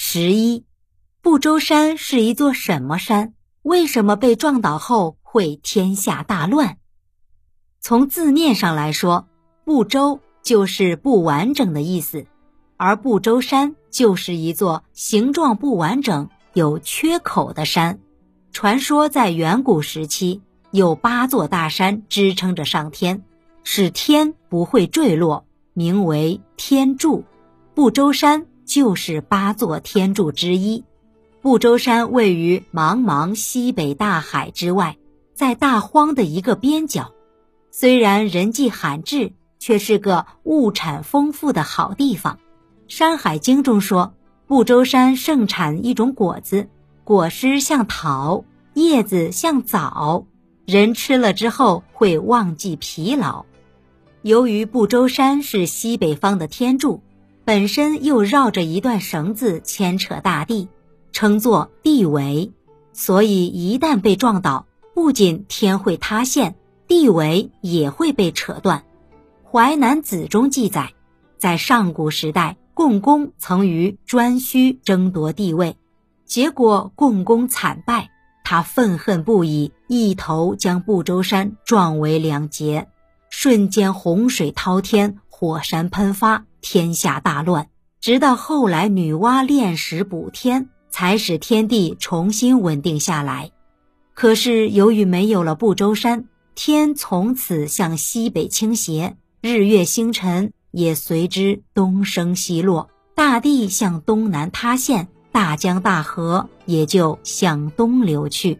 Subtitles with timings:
[0.00, 0.64] 十一，
[1.22, 3.34] 不周山是一座什么山？
[3.62, 6.78] 为什么被撞倒后会天下大乱？
[7.80, 9.26] 从字面上来说，
[9.64, 12.26] 不周就是不完整的意思，
[12.76, 17.98] 而不周山就是一座形状不完整、有缺口的山。
[18.52, 23.24] 传说在远古时期，有八座大山支撑着上天，
[23.64, 27.24] 使天不会坠落，名为天柱。
[27.74, 28.46] 不周山。
[28.68, 30.84] 就是八座天柱之一，
[31.40, 34.98] 不周山位于茫茫西北大海之外，
[35.32, 37.10] 在大荒的一个边角。
[37.70, 42.34] 虽然人迹罕至，却是个物产丰富的好地方。
[42.88, 44.12] 《山海经》中说，
[44.46, 46.68] 不周山盛产一种果子，
[47.04, 50.26] 果实像桃，叶子像枣，
[50.66, 53.46] 人吃了之后会忘记疲劳。
[54.20, 57.00] 由于不周山是西北方的天柱。
[57.48, 60.68] 本身又绕着一段绳子牵扯大地，
[61.12, 62.52] 称作地围，
[62.92, 68.84] 所以一旦被撞倒，不仅天会塌陷，地围也会被扯断。
[69.50, 70.92] 《淮南子》中记载，
[71.38, 75.78] 在上古时代，共工曾与颛顼争夺地位，
[76.26, 78.10] 结果共工惨败，
[78.44, 82.88] 他愤恨不已，一头将不周山撞为两截，
[83.30, 86.46] 瞬间洪水滔天，火山喷发。
[86.60, 87.68] 天下大乱，
[88.00, 93.52] 直到后来女娲炼石补天，才使天地重新稳定下来。
[94.14, 96.24] 可是由于没有了不周山，
[96.56, 108.58] 天从此向西北倾斜，日月星辰也随之东升西落，大地向东南塌陷，大江大河也就向东流去。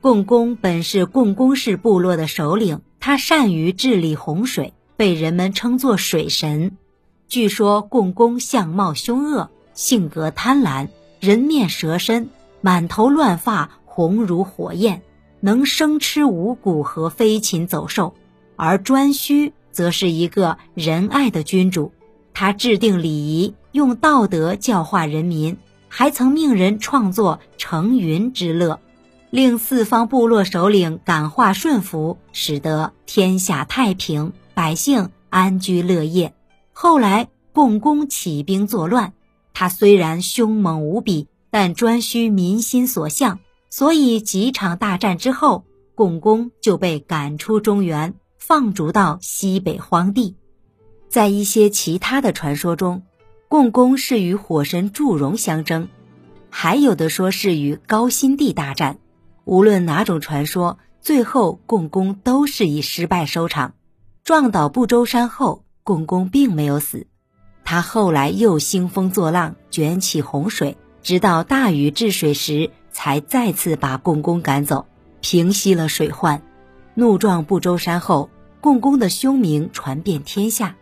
[0.00, 6.76] 共工本是共工氏部落的首领，他善于治理洪水，被人们称作水神。
[7.28, 10.88] 据说共工相貌凶恶，性格贪婪，
[11.20, 15.02] 人面蛇身，满头乱发，红如火焰，
[15.38, 18.12] 能生吃五谷和飞禽走兽。
[18.56, 21.92] 而颛顼则是一个仁爱的君主，
[22.34, 28.80] 他制定礼仪，用道德教化人民，还曾命人创作乘云之乐，
[29.30, 36.34] 令四方部落首领感化顺服，使得天下太平，百姓安居乐业。
[36.72, 39.12] 后来，共工起兵作乱，
[39.54, 43.38] 他虽然凶猛无比，但专需民心所向，
[43.70, 45.64] 所以几场大战之后，
[45.94, 50.34] 共工就被赶出中原，放逐到西北荒地。
[51.08, 53.02] 在一些其他的传说中，
[53.46, 55.88] 共工是与火神祝融相争，
[56.50, 58.98] 还有的说是与高辛帝大战。
[59.44, 63.74] 无论哪种传说，最后共工都是以失败收场。
[64.28, 65.64] 撞倒不周山后。
[65.82, 67.06] 共工并没有死，
[67.64, 74.84] 他后来又兴风作浪，卷起洪水，直到大禹治水时，才再次把共工赶走，
[75.22, 76.42] 平息了水患。
[76.92, 78.28] 怒撞不周山后，
[78.60, 80.76] 共工的凶名传遍天下。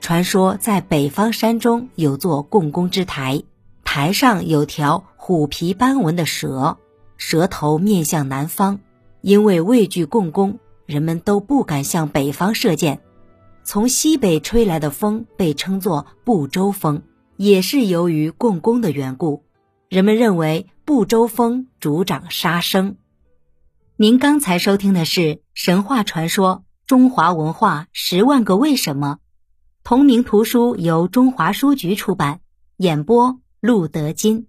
[0.00, 3.44] 传说在北方山中有座共工之台，
[3.84, 6.78] 台上有条虎皮斑纹的蛇，
[7.16, 8.80] 蛇头面向南方。
[9.20, 13.00] 因为畏惧共工，人们都不敢向北方射箭。
[13.62, 17.02] 从西北吹来的风被称作不周风，
[17.36, 19.44] 也是由于共工的缘故。
[19.90, 22.96] 人们认为不周风主掌杀生。
[23.98, 29.18] 您刚才收听的是神话传说《中华文化十万个为什么》，
[29.84, 32.40] 同名图书由中华书局出版，
[32.78, 34.46] 演播陆德金。